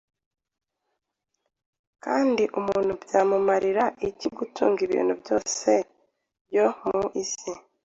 Kandi 2.03 2.43
umuntu 2.59 2.91
byamumarira 3.03 3.85
iki 4.09 4.27
gutunga 4.37 4.79
ibintu 4.87 5.13
byose 5.21 5.69
byo 6.47 6.65
mu 6.89 7.03
isi, 7.23 7.51